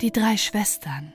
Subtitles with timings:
[0.00, 1.12] Die drei Schwestern.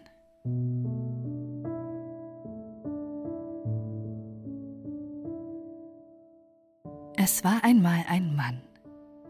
[7.15, 8.61] Es war einmal ein Mann,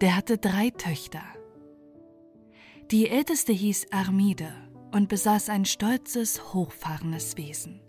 [0.02, 1.22] der hatte drei Töchter.
[2.90, 4.52] Die älteste hieß Armide
[4.92, 7.80] und besaß ein stolzes, hochfahrendes Wesen.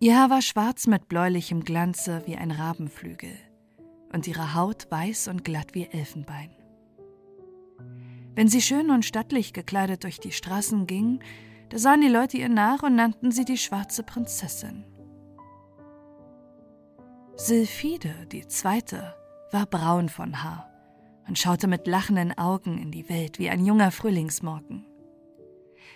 [0.00, 3.36] Ihr Haar war schwarz mit bläulichem Glanze wie ein Rabenflügel
[4.12, 6.50] und ihre Haut weiß und glatt wie Elfenbein.
[8.34, 11.20] Wenn sie schön und stattlich gekleidet durch die Straßen ging,
[11.68, 14.84] da sahen die Leute ihr nach und nannten sie die schwarze Prinzessin.
[17.36, 19.14] Sylphide, die zweite,
[19.50, 20.70] war braun von Haar
[21.28, 24.86] und schaute mit lachenden Augen in die Welt wie ein junger Frühlingsmorgen.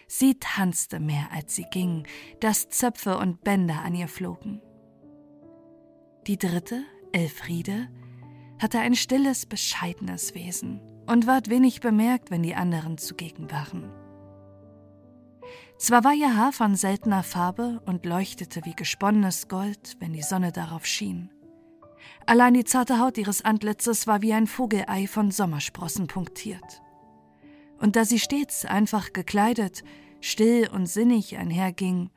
[0.07, 2.07] Sie tanzte mehr, als sie ging,
[2.41, 4.63] dass Zöpfe und Bänder an ihr flogen.
[6.27, 7.89] Die dritte, Elfriede,
[8.59, 13.91] hatte ein stilles, bescheidenes Wesen und ward wenig bemerkt, wenn die anderen zugegen waren.
[15.79, 20.53] Zwar war ihr Haar von seltener Farbe und leuchtete wie gesponnenes Gold, wenn die Sonne
[20.53, 21.31] darauf schien.
[22.27, 26.83] Allein die zarte Haut ihres Antlitzes war wie ein Vogelei von Sommersprossen punktiert.
[27.79, 29.83] Und da sie stets einfach gekleidet,
[30.21, 32.11] still und sinnig einherging,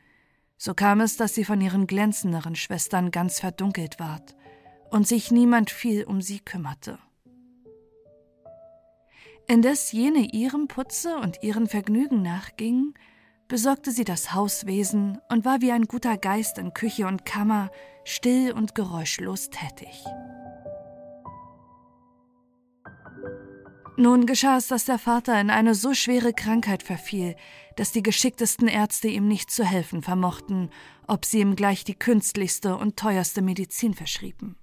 [0.58, 4.36] so kam es, dass sie von ihren glänzenderen Schwestern ganz verdunkelt ward
[4.89, 7.00] und sich niemand viel um sie kümmerte.
[9.47, 12.94] Indes jene ihrem Putze und ihren Vergnügen nachging,
[13.48, 17.70] besorgte sie das Hauswesen und war wie ein guter Geist in Küche und Kammer
[18.06, 20.06] still und geräuschlos tätig.
[23.98, 27.36] Nun geschah es, dass der Vater in eine so schwere Krankheit verfiel,
[27.76, 30.70] dass die geschicktesten Ärzte ihm nicht zu helfen vermochten,
[31.08, 34.55] ob sie ihm gleich die künstlichste und teuerste Medizin verschrieben.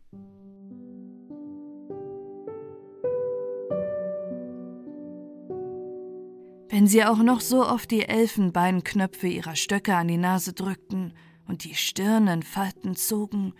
[6.78, 11.12] Wenn sie auch noch so oft die Elfenbeinknöpfe ihrer Stöcke an die Nase drückten
[11.48, 13.52] und die Stirn Falten zogen,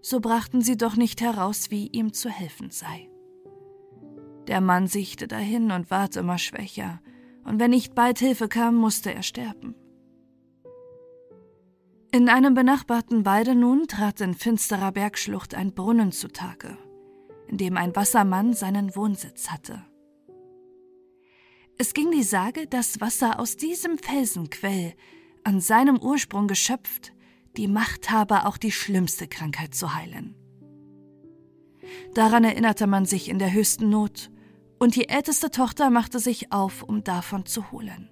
[0.00, 3.08] so brachten sie doch nicht heraus, wie ihm zu helfen sei.
[4.48, 7.00] Der Mann siechte dahin und ward immer schwächer,
[7.44, 9.76] und wenn nicht bald Hilfe kam, musste er sterben.
[12.10, 16.76] In einem benachbarten Walde nun trat in finsterer Bergschlucht ein Brunnen zutage,
[17.46, 19.87] in dem ein Wassermann seinen Wohnsitz hatte.
[21.80, 24.94] Es ging die Sage, dass Wasser aus diesem Felsenquell,
[25.44, 27.12] an seinem Ursprung geschöpft,
[27.56, 30.34] die Macht habe, auch die schlimmste Krankheit zu heilen.
[32.14, 34.30] Daran erinnerte man sich in der höchsten Not,
[34.80, 38.10] und die älteste Tochter machte sich auf, um davon zu holen.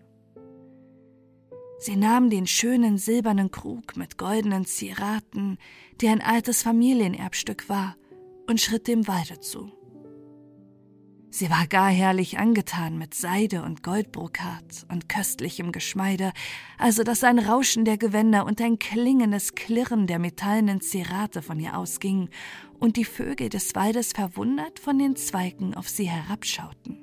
[1.79, 5.59] Sie nahm den schönen silbernen Krug mit goldenen Zieraten,
[6.01, 7.97] der ein altes Familienerbstück war,
[8.49, 9.76] und schritt dem Walde zu.
[11.31, 16.33] Sie war gar herrlich angetan mit Seide und Goldbrokat und köstlichem Geschmeide,
[16.79, 21.77] also dass ein Rauschen der Gewänder und ein klingendes Klirren der metallenen Zerate von ihr
[21.77, 22.31] ausging
[22.79, 27.03] und die Vögel des Waldes verwundert von den Zweigen auf sie herabschauten.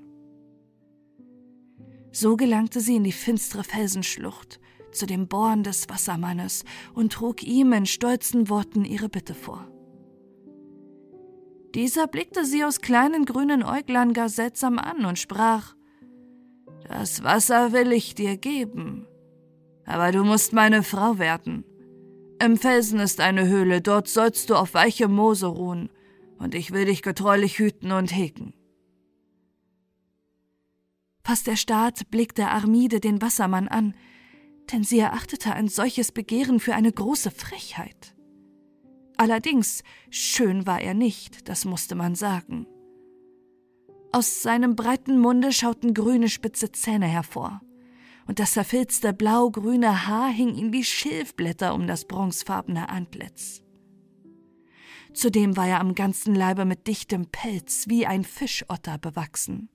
[2.12, 4.59] So gelangte sie in die finstere Felsenschlucht,
[4.91, 6.63] zu dem Born des Wassermannes
[6.94, 9.72] und trug ihm in stolzen Worten ihre Bitte vor.
[11.75, 15.75] Dieser blickte sie aus kleinen grünen Äuglein gar seltsam an und sprach
[16.88, 19.07] Das Wasser will ich dir geben,
[19.85, 21.66] aber du musst meine Frau werden.
[22.39, 25.89] Im Felsen ist eine Höhle, dort sollst du auf weichem Moose ruhen,
[26.38, 28.53] und ich will dich getreulich hüten und hegen.
[31.23, 33.95] Fast erstarrt blickte Armide den Wassermann an,
[34.72, 38.13] denn sie erachtete ein solches Begehren für eine große Frechheit.
[39.23, 42.67] Allerdings schön war er nicht, das musste man sagen.
[44.11, 47.62] Aus seinem breiten Munde schauten grüne spitze Zähne hervor,
[48.28, 53.62] und das verfilzte blau-grüne Haar hing ihm wie Schilfblätter um das bronzefarbene Antlitz.
[55.13, 59.69] Zudem war er am ganzen Leibe mit dichtem Pelz wie ein Fischotter bewachsen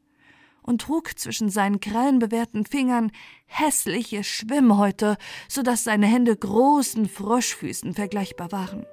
[0.60, 3.12] und trug zwischen seinen krallenbewehrten Fingern
[3.46, 5.16] hässliche Schwimmhäute,
[5.48, 8.84] so dass seine Hände großen Froschfüßen vergleichbar waren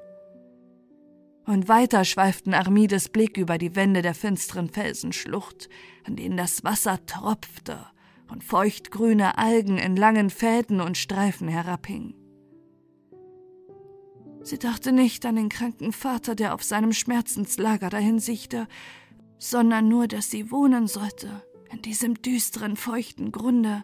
[1.45, 5.69] und weiter schweiften Armides Blick über die Wände der finsteren Felsenschlucht,
[6.05, 7.85] an denen das Wasser tropfte
[8.31, 12.15] und feuchtgrüne Algen in langen Fäden und Streifen herabhingen.
[14.41, 18.67] Sie dachte nicht an den kranken Vater, der auf seinem Schmerzenslager dahin siechte,
[19.37, 23.83] sondern nur, dass sie wohnen sollte, in diesem düsteren, feuchten Grunde,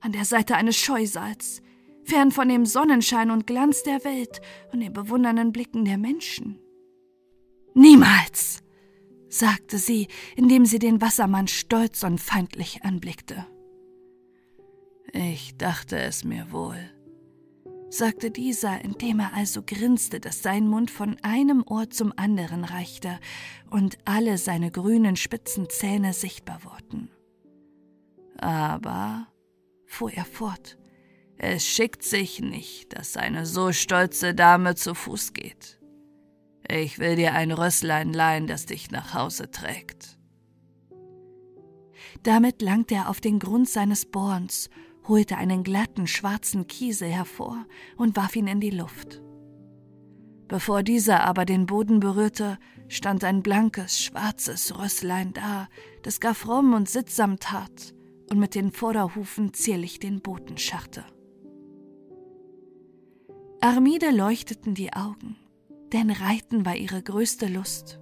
[0.00, 1.62] an der Seite eines Scheusals,
[2.04, 4.42] fern von dem Sonnenschein und Glanz der Welt
[4.72, 6.58] und den bewundernden Blicken der Menschen.
[7.74, 8.62] Niemals,
[9.28, 13.46] sagte sie, indem sie den Wassermann stolz und feindlich anblickte.
[15.12, 16.78] Ich dachte es mir wohl,
[17.90, 23.18] sagte dieser, indem er also grinste, dass sein Mund von einem Ohr zum anderen reichte
[23.70, 27.10] und alle seine grünen spitzen Zähne sichtbar wurden.
[28.38, 29.28] Aber,
[29.86, 30.78] fuhr er fort,
[31.38, 35.80] es schickt sich nicht, dass eine so stolze Dame zu Fuß geht.
[36.68, 40.18] Ich will dir ein Rösslein leihen, das dich nach Hause trägt.
[42.22, 44.70] Damit langte er auf den Grund seines Borns,
[45.06, 47.66] holte einen glatten schwarzen Kiesel hervor
[47.96, 49.20] und warf ihn in die Luft.
[50.48, 52.58] Bevor dieser aber den Boden berührte,
[52.88, 55.68] stand ein blankes, schwarzes Rösslein da,
[56.02, 57.94] das gar fromm und sittsam tat
[58.30, 61.04] und mit den Vorderhufen zierlich den Boden scharrte.
[63.60, 65.36] Armide leuchteten die Augen,
[65.94, 68.00] denn Reiten war ihre größte Lust.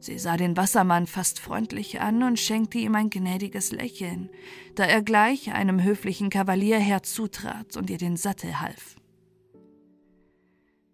[0.00, 4.28] Sie sah den Wassermann fast freundlich an und schenkte ihm ein gnädiges Lächeln,
[4.74, 8.96] da er gleich einem höflichen Kavalier herzutrat und ihr den Sattel half.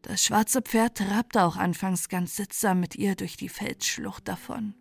[0.03, 4.75] Das schwarze Pferd trabte auch anfangs ganz sittsam mit ihr durch die Felsschlucht davon,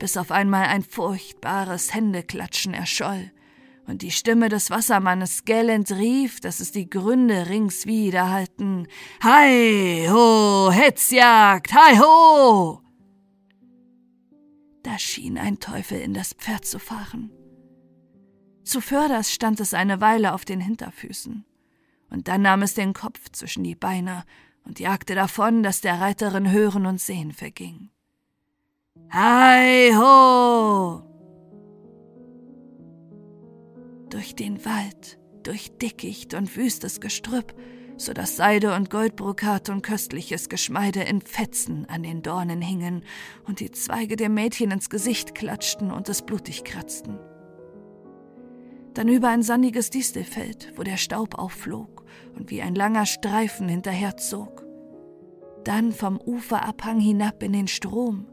[0.00, 3.30] bis auf einmal ein furchtbares Händeklatschen erscholl
[3.90, 8.86] und die Stimme des Wassermannes gellend rief, dass es die Gründe rings widerhallten:
[9.22, 12.80] Hei ho, Hetzjagd, hei ho!
[14.82, 17.30] Da schien ein Teufel in das Pferd zu fahren.
[18.62, 21.44] Zuvörderst stand es eine Weile auf den Hinterfüßen,
[22.10, 24.24] und dann nahm es den Kopf zwischen die Beine
[24.64, 27.90] und jagte davon, dass der Reiterin Hören und Sehen verging.
[29.12, 31.09] Hei ho!
[34.10, 37.54] Durch den Wald, durch Dickicht und wüstes Gestrüpp
[38.00, 43.04] so dass Seide und Goldbrokat und köstliches Geschmeide in Fetzen an den Dornen hingen
[43.46, 47.18] und die Zweige der Mädchen ins Gesicht klatschten und es blutig kratzten.
[48.94, 52.04] Dann über ein sandiges Distelfeld, wo der Staub aufflog
[52.34, 54.64] und wie ein langer Streifen hinterherzog.
[55.64, 58.26] Dann vom Uferabhang hinab in den Strom,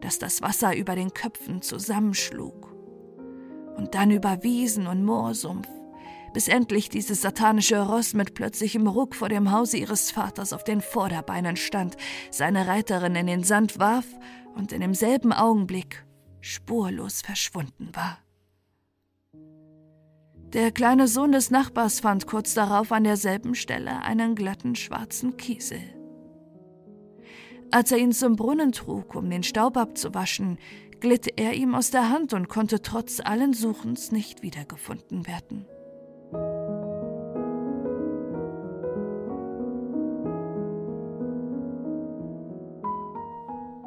[0.00, 2.69] dass das Wasser über den Köpfen zusammenschlug.
[3.76, 5.68] Und dann über Wiesen und Moorsumpf,
[6.32, 10.80] bis endlich dieses satanische Ross mit plötzlichem Ruck vor dem Hause ihres Vaters auf den
[10.80, 11.96] Vorderbeinen stand,
[12.30, 14.06] seine Reiterin in den Sand warf
[14.54, 16.04] und in demselben Augenblick
[16.40, 18.18] spurlos verschwunden war.
[20.52, 25.80] Der kleine Sohn des Nachbars fand kurz darauf an derselben Stelle einen glatten schwarzen Kiesel.
[27.70, 30.58] Als er ihn zum Brunnen trug, um den Staub abzuwaschen,
[31.00, 35.66] glitt er ihm aus der Hand und konnte trotz allen Suchens nicht wiedergefunden werden.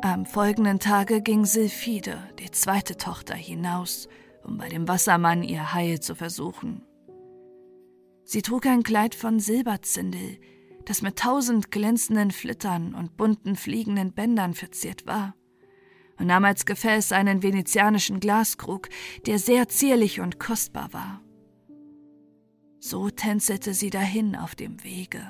[0.02, 4.10] Am folgenden Tage ging Silphide, die zweite Tochter, hinaus,
[4.44, 6.86] um bei dem Wassermann ihr Heil zu versuchen.
[8.26, 10.40] Sie trug ein Kleid von Silberzindel,
[10.86, 15.36] das mit tausend glänzenden Flittern und bunten fliegenden Bändern verziert war,
[16.20, 18.90] und nahm als Gefäß einen venezianischen Glaskrug,
[19.26, 21.22] der sehr zierlich und kostbar war.
[22.80, 25.24] So tänzelte sie dahin auf dem Wege,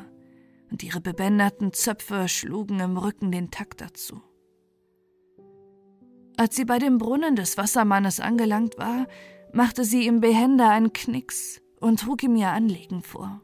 [0.72, 4.22] und ihre bebänderten Zöpfe schlugen im Rücken den Takt dazu.
[6.36, 9.08] Als sie bei dem Brunnen des Wassermannes angelangt war,
[9.54, 13.42] machte sie ihm behende einen Knicks und trug ihm ihr Anliegen vor.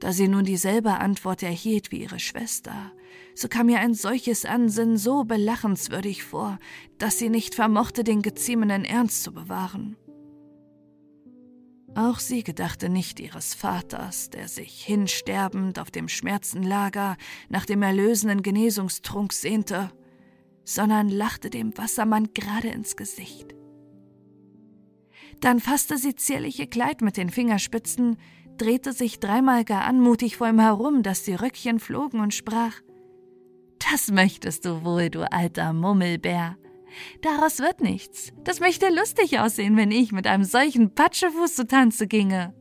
[0.00, 2.92] Da sie nun dieselbe Antwort erhielt wie ihre Schwester,
[3.38, 6.58] so kam ihr ein solches Ansinnen so belachenswürdig vor,
[6.98, 9.96] dass sie nicht vermochte, den geziemenden Ernst zu bewahren.
[11.94, 17.16] Auch sie gedachte nicht ihres Vaters, der sich hinsterbend auf dem Schmerzenlager
[17.48, 19.90] nach dem erlösenden Genesungstrunk sehnte,
[20.64, 23.54] sondern lachte dem Wassermann gerade ins Gesicht.
[25.40, 28.16] Dann fasste sie zierliche Kleid mit den Fingerspitzen,
[28.58, 32.74] drehte sich dreimal gar anmutig vor ihm herum, dass die Röckchen flogen und sprach:
[33.78, 36.56] Das möchtest du wohl, du alter Mummelbär.
[37.22, 38.32] Daraus wird nichts.
[38.44, 42.54] Das möchte lustig aussehen, wenn ich mit einem solchen Patschefuß zu Tanze ginge.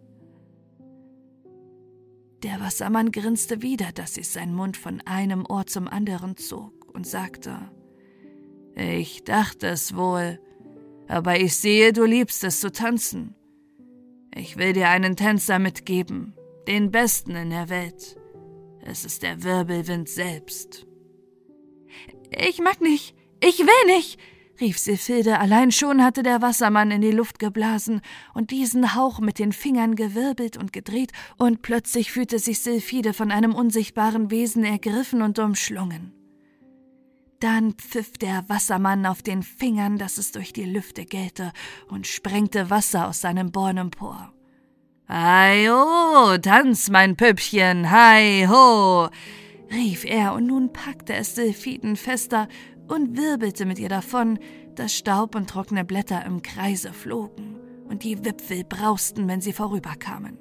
[2.43, 7.07] Der Wassermann grinste wieder, dass sich sein Mund von einem Ohr zum anderen zog und
[7.07, 7.71] sagte:
[8.75, 10.39] ich dachte es wohl,
[11.07, 13.33] aber ich sehe, du liebst es zu tanzen.
[14.35, 16.35] Ich will dir einen Tänzer mitgeben,
[16.67, 18.17] den besten in der Welt.
[18.81, 20.86] Es ist der Wirbelwind selbst.
[22.31, 24.19] Ich mag nicht, ich will nicht,
[24.59, 28.01] rief Sifilde, allein schon hatte der Wassermann in die Luft geblasen
[28.33, 33.31] und diesen Hauch mit den Fingern gewirbelt und gedreht, und plötzlich fühlte sich Silphide von
[33.31, 36.13] einem unsichtbaren Wesen ergriffen und umschlungen.
[37.39, 41.53] Dann pfiff der Wassermann auf den Fingern, dass es durch die Lüfte gellte,
[41.87, 44.33] und sprengte Wasser aus seinem Born empor.
[45.07, 49.09] Hei ho, tanz, mein Püppchen, hei ho,
[49.71, 52.47] rief er, und nun packte es Sylphiden fester
[52.87, 54.39] und wirbelte mit ihr davon,
[54.75, 57.59] dass Staub und trockene Blätter im Kreise flogen
[57.89, 60.37] und die Wipfel brausten, wenn sie vorüberkamen.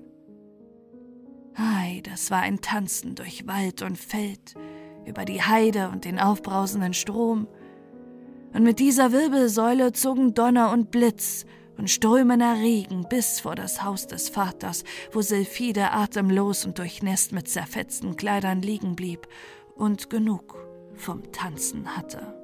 [1.54, 4.54] Ei, das war ein Tanzen durch Wald und Feld,
[5.06, 7.48] über die Heide und den aufbrausenden Strom.
[8.52, 14.06] Und mit dieser Wirbelsäule zogen Donner und Blitz und strömender Regen bis vor das Haus
[14.06, 19.28] des Vaters, wo Sylphide atemlos und durchnässt mit zerfetzten Kleidern liegen blieb
[19.74, 20.56] und genug
[20.94, 22.34] vom Tanzen hatte.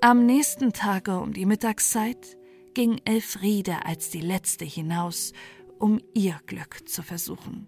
[0.00, 2.36] Am nächsten Tage um die Mittagszeit
[2.74, 5.32] ging Elfriede als die letzte hinaus
[5.78, 7.66] um ihr Glück zu versuchen.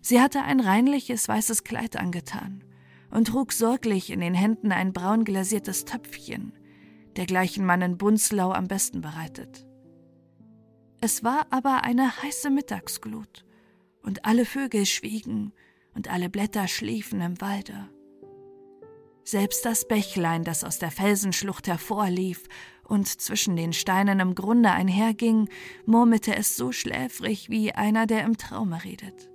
[0.00, 2.64] Sie hatte ein reinliches weißes Kleid angetan
[3.10, 6.52] und trug sorglich in den Händen ein braun glasiertes Töpfchen,
[7.16, 9.66] dergleichen man in Bunzlau am besten bereitet.
[11.00, 13.44] Es war aber eine heiße Mittagsglut,
[14.04, 15.52] und alle Vögel schwiegen
[15.94, 17.88] und alle Blätter schliefen im Walde.
[19.24, 22.44] Selbst das Bächlein, das aus der Felsenschlucht hervorlief
[22.84, 25.48] und zwischen den Steinen im Grunde einherging,
[25.86, 29.30] murmelte es so schläfrig wie einer, der im Traume redet.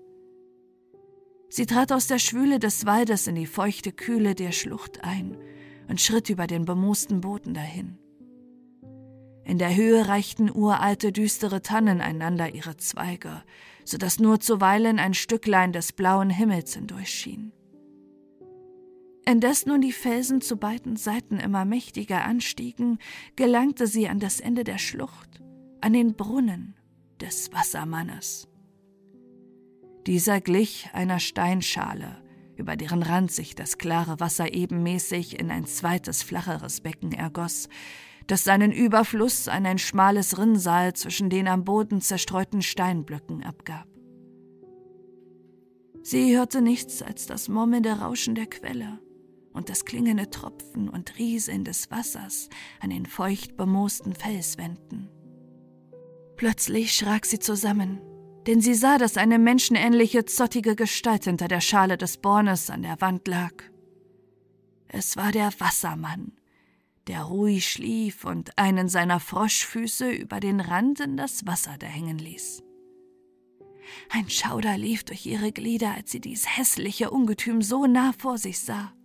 [1.49, 5.35] Sie trat aus der Schwüle des Waldes in die feuchte Kühle der Schlucht ein
[5.89, 7.97] und schritt über den bemoosten Boden dahin.
[9.43, 13.43] In der Höhe reichten uralte, düstere Tannen einander ihre Zweige,
[13.83, 17.51] so dass nur zuweilen ein Stücklein des blauen Himmels hindurchschien.
[19.25, 22.99] Indes nun die Felsen zu beiden Seiten immer mächtiger anstiegen,
[23.35, 25.41] gelangte sie an das Ende der Schlucht,
[25.81, 26.75] an den Brunnen
[27.19, 28.47] des Wassermannes.
[30.05, 32.18] Dieser glich einer Steinschale,
[32.59, 37.69] über deren Rand sich das klare Wasser ebenmäßig in ein zweites, flacheres Becken ergoss,
[38.27, 43.87] das seinen Überfluss an ein schmales Rinnsal zwischen den am Boden zerstreuten Steinblöcken abgab.
[46.03, 48.99] Sie hörte nichts als das murmelnde Rauschen der Quelle
[49.53, 52.49] und das klingende Tropfen und Rieseln des Wassers
[52.79, 55.09] an den feucht bemoosten Felswänden.
[56.35, 57.99] Plötzlich schrak sie zusammen,
[58.49, 62.99] denn sie sah, dass eine menschenähnliche, zottige Gestalt hinter der Schale des Bornes an der
[62.99, 63.53] Wand lag.
[64.87, 66.31] Es war der Wassermann,
[67.05, 72.17] der ruhig schlief und einen seiner Froschfüße über den Rand in das Wasser da hängen
[72.17, 72.63] ließ.
[74.09, 78.61] Ein Schauder lief durch ihre Glieder, als sie dies hässliche Ungetüm so nah vor sich
[78.61, 78.95] sah.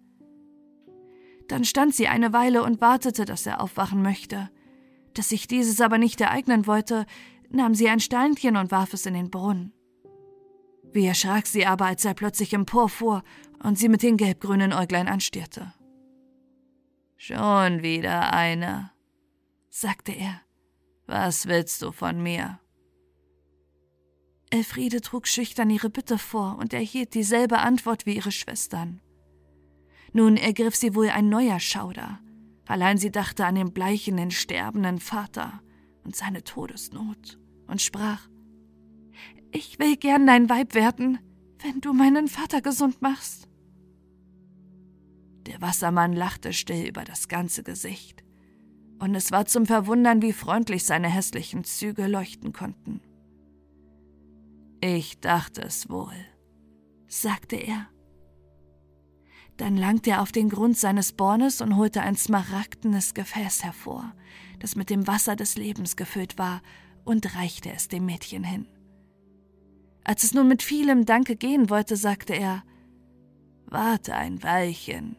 [1.49, 4.49] Dann stand sie eine Weile und wartete, dass er aufwachen möchte.
[5.13, 7.05] Dass sich dieses aber nicht ereignen wollte,
[7.55, 9.73] nahm sie ein Steinchen und warf es in den Brunnen.
[10.93, 13.23] Wie erschrak sie aber, als er plötzlich emporfuhr
[13.63, 15.73] und sie mit den gelbgrünen Äuglein anstierte.
[17.17, 18.91] Schon wieder eine,
[19.71, 20.41] sagte er.
[21.07, 22.61] Was willst du von mir?
[24.51, 29.01] Elfriede trug schüchtern ihre Bitte vor und erhielt dieselbe Antwort wie ihre Schwestern.
[30.13, 32.21] Nun ergriff sie wohl ein neuer Schauder.
[32.67, 35.61] Allein sie dachte an den bleichenden, sterbenden Vater
[36.05, 38.29] und seine Todesnot und sprach:
[39.53, 41.19] Ich will gern dein Weib werden,
[41.61, 43.49] wenn du meinen Vater gesund machst.
[45.47, 48.25] Der Wassermann lachte still über das ganze Gesicht,
[48.99, 53.01] und es war zum Verwundern, wie freundlich seine hässlichen Züge leuchten konnten.
[54.81, 56.15] Ich dachte es wohl,
[57.07, 57.89] sagte er
[59.57, 64.13] dann langte er auf den Grund seines Bornes und holte ein smaragdenes Gefäß hervor,
[64.59, 66.61] das mit dem Wasser des Lebens gefüllt war,
[67.05, 68.67] und reichte es dem Mädchen hin.
[70.05, 72.63] Als es nun mit vielem Danke gehen wollte, sagte er
[73.67, 75.17] Warte ein Weilchen,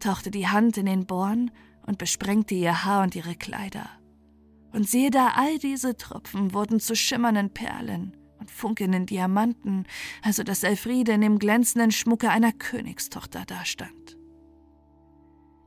[0.00, 1.50] tauchte die Hand in den Born
[1.86, 3.88] und besprengte ihr Haar und ihre Kleider.
[4.72, 9.86] Und siehe da, all diese Tropfen wurden zu schimmernden Perlen, und funkelnden Diamanten,
[10.22, 14.18] also dass Elfriede in dem glänzenden Schmucke einer Königstochter dastand.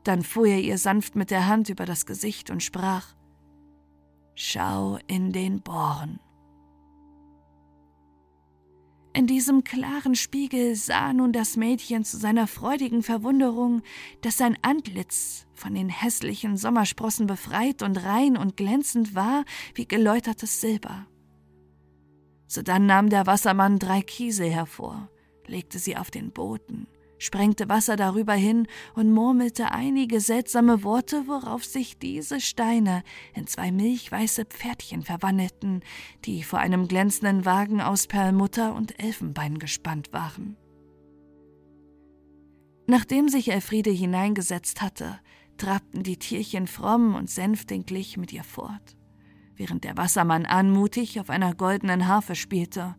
[0.04, 3.16] Dann fuhr er ihr sanft mit der Hand über das Gesicht und sprach
[4.40, 6.20] Schau in den Born.
[9.16, 13.82] In diesem klaren Spiegel sah nun das Mädchen zu seiner freudigen Verwunderung,
[14.22, 20.62] dass sein Antlitz von den hässlichen Sommersprossen befreit und rein und glänzend war wie geläutertes
[20.62, 21.08] Silber.
[22.46, 25.10] Sodann nahm der Wassermann drei Kiesel hervor,
[25.48, 26.86] legte sie auf den Boden,
[27.18, 33.72] sprengte Wasser darüber hin und murmelte einige seltsame Worte, worauf sich diese Steine in zwei
[33.72, 35.82] milchweiße Pferdchen verwandelten,
[36.26, 40.58] die vor einem glänzenden Wagen aus Perlmutter und Elfenbein gespannt waren.
[42.88, 45.20] Nachdem sich Elfriede hineingesetzt hatte,
[45.58, 48.96] trabten die Tierchen fromm und sänftiglich mit ihr fort,
[49.56, 52.96] während der Wassermann anmutig auf einer goldenen Harfe spielte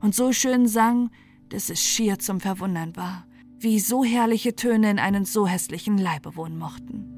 [0.00, 1.10] und so schön sang,
[1.48, 3.26] dass es schier zum Verwundern war,
[3.58, 7.14] wie so herrliche Töne in einen so hässlichen Leibe wohnen mochten.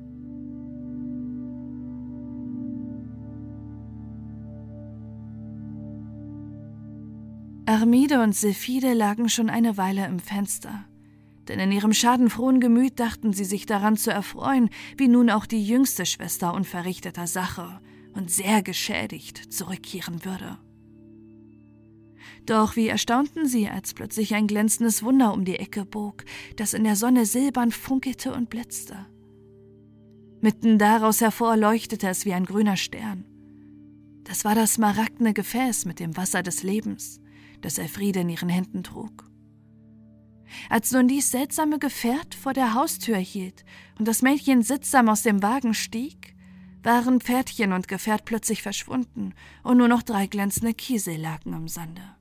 [7.69, 10.85] Armide und Sephide lagen schon eine Weile im Fenster,
[11.49, 15.67] denn in ihrem schadenfrohen Gemüt dachten sie sich daran zu erfreuen, wie nun auch die
[15.67, 17.81] jüngste Schwester unverrichteter Sache
[18.15, 20.59] und sehr geschädigt zurückkehren würde.
[22.47, 26.25] Doch wie erstaunten sie, als plötzlich ein glänzendes Wunder um die Ecke bog,
[26.55, 29.07] das in der Sonne silbern funkelte und blitzte.
[30.41, 33.25] Mitten daraus hervor leuchtete es wie ein grüner Stern.
[34.23, 37.21] Das war das smaragdene Gefäß mit dem Wasser des Lebens,
[37.63, 39.29] das Elfriede in ihren Händen trug.
[40.71, 43.65] Als nun dies seltsame Gefährt vor der Haustür hielt
[43.99, 46.37] und das Mädchen sittsam aus dem Wagen stieg,
[46.85, 49.35] waren Pferdchen und Gefährt plötzlich verschwunden
[49.65, 52.16] und nur noch drei glänzende Kiesel lagen im Sande.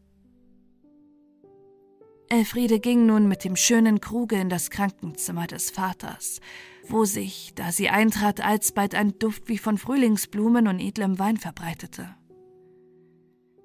[2.30, 6.40] Elfriede ging nun mit dem schönen Kruge in das Krankenzimmer des Vaters,
[6.88, 12.16] wo sich, da sie eintrat, alsbald ein Duft wie von Frühlingsblumen und edlem Wein verbreitete.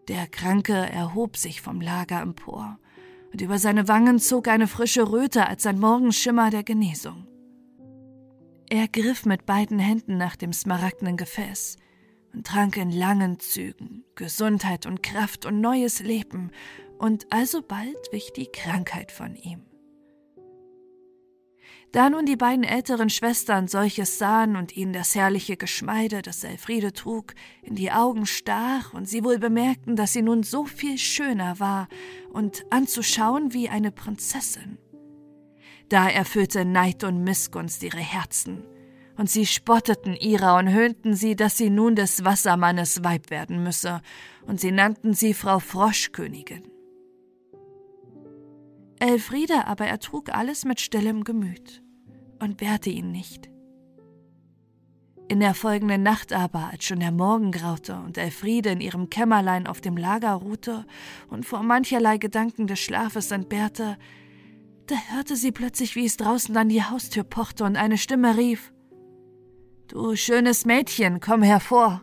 [0.08, 2.78] Der Kranke erhob sich vom Lager empor,
[3.32, 7.26] und über seine Wangen zog eine frische Röte als ein Morgenschimmer der Genesung.
[8.68, 11.76] Er griff mit beiden Händen nach dem smaragdenen Gefäß
[12.34, 16.50] und trank in langen Zügen Gesundheit und Kraft und neues Leben
[17.00, 19.62] und alsobald wich die Krankheit von ihm.
[21.92, 26.92] Da nun die beiden älteren Schwestern solches sahen und ihnen das herrliche Geschmeide, das Elfriede
[26.92, 31.58] trug, in die Augen stach und sie wohl bemerkten, dass sie nun so viel schöner
[31.58, 31.89] war
[32.32, 34.78] und anzuschauen wie eine Prinzessin.
[35.89, 38.63] Da erfüllte Neid und Missgunst ihre Herzen,
[39.17, 44.00] und sie spotteten ihrer und höhnten sie, dass sie nun des Wassermannes Weib werden müsse,
[44.47, 46.63] und sie nannten sie Frau Froschkönigin.
[49.00, 51.82] Elfriede aber ertrug alles mit stillem Gemüt
[52.39, 53.50] und wehrte ihn nicht.
[55.28, 59.67] In der folgenden Nacht aber, als schon der Morgen graute und Elfriede in ihrem Kämmerlein
[59.67, 60.84] auf dem Lager ruhte
[61.28, 63.97] und vor mancherlei Gedanken des Schlafes entbehrte,
[64.86, 68.71] da hörte sie plötzlich, wie es draußen an die Haustür pochte und eine Stimme rief:
[69.89, 72.02] Du schönes Mädchen, komm hervor!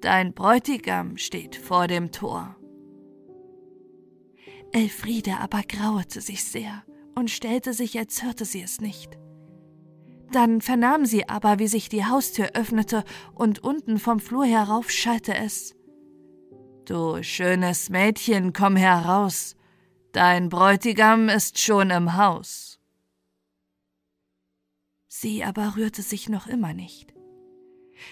[0.00, 2.56] Dein Bräutigam steht vor dem Tor.
[4.72, 6.82] Elfriede aber grauete sich sehr
[7.14, 9.18] und stellte sich, als hörte sie es nicht.
[10.32, 15.34] Dann vernahm sie aber, wie sich die Haustür öffnete, und unten vom Flur herauf schallte
[15.34, 15.74] es
[16.84, 19.54] Du schönes Mädchen, komm heraus,
[20.12, 22.80] dein Bräutigam ist schon im Haus.
[25.06, 27.14] Sie aber rührte sich noch immer nicht.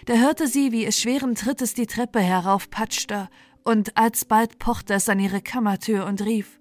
[0.06, 3.28] Da hörte sie, wie es schweren Trittes die Treppe heraufpatschte
[3.64, 6.60] und alsbald pochte es an ihre Kammertür und rief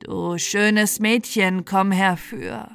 [0.00, 2.68] Du schönes Mädchen, komm herfür,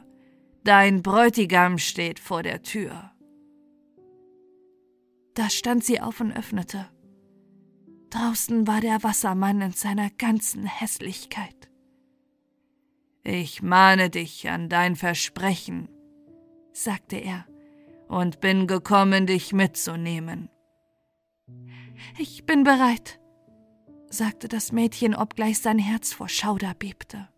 [0.63, 3.11] dein Bräutigam steht vor der Tür.
[5.35, 6.87] Da stand sie auf und öffnete.
[8.09, 11.69] Draußen war der Wassermann in seiner ganzen Hässlichkeit.
[13.23, 15.87] Ich mahne dich an dein Versprechen,
[16.73, 17.45] sagte er,
[18.07, 20.49] und bin gekommen, dich mitzunehmen.
[22.17, 23.19] Ich bin bereit,
[24.09, 27.29] sagte das Mädchen, obgleich sein Herz vor Schauder bebte.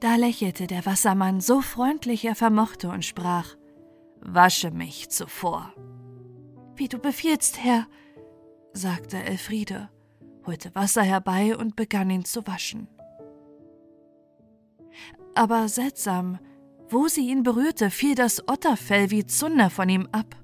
[0.00, 3.56] Da lächelte der Wassermann so freundlich er vermochte und sprach
[4.20, 5.72] Wasche mich zuvor.
[6.76, 7.86] Wie du befiehlst, Herr,
[8.72, 9.90] sagte Elfriede,
[10.46, 12.88] holte Wasser herbei und begann ihn zu waschen.
[15.34, 16.38] Aber seltsam,
[16.88, 20.36] wo sie ihn berührte, fiel das Otterfell wie Zunder von ihm ab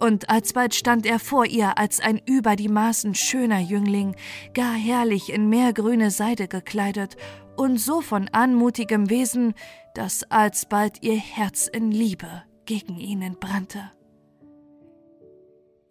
[0.00, 4.16] und alsbald stand er vor ihr als ein über die Maßen schöner Jüngling,
[4.54, 7.16] gar herrlich in meergrüne Seide gekleidet
[7.56, 9.54] und so von anmutigem Wesen,
[9.94, 13.90] dass alsbald ihr Herz in Liebe gegen ihn entbrannte.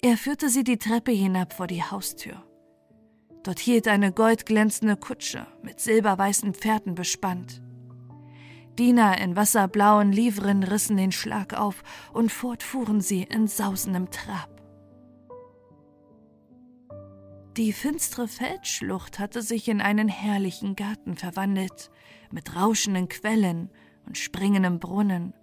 [0.02, 2.44] Er führte sie die Treppe hinab vor die Haustür.
[3.44, 7.62] Dort hielt eine goldglänzende Kutsche mit silberweißen Pferden bespannt.
[8.80, 14.50] Diener in wasserblauen Livren rissen den Schlag auf, und fort fuhren sie in sausendem Trab.
[17.58, 21.92] Die finstere Feldschlucht hatte sich in einen herrlichen Garten verwandelt,
[22.32, 23.70] mit rauschenden Quellen
[24.06, 25.34] und springendem Brunnen,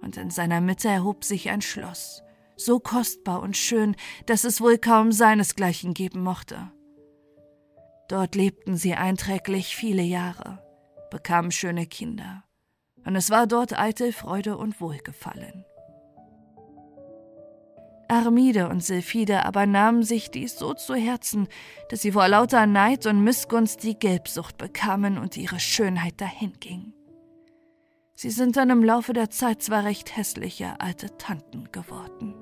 [0.00, 2.22] und in seiner Mitte erhob sich ein Schloss,
[2.56, 6.70] so kostbar und schön, dass es wohl kaum seinesgleichen geben mochte.
[8.08, 10.64] Dort lebten sie einträglich viele Jahre
[11.10, 12.44] bekamen schöne Kinder
[13.06, 15.64] und es war dort eitel Freude und Wohlgefallen.
[18.08, 21.48] Armide und Silphide aber nahmen sich dies so zu Herzen,
[21.88, 26.92] dass sie vor lauter Neid und Missgunst die Gelbsucht bekamen und ihre Schönheit dahinging.
[28.14, 32.34] Sie sind dann im Laufe der Zeit zwar recht hässliche alte Tanten geworden.